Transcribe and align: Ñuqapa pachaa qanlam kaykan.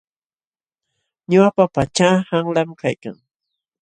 Ñuqapa 1.31 1.63
pachaa 1.75 2.15
qanlam 2.29 2.69
kaykan. 2.79 3.17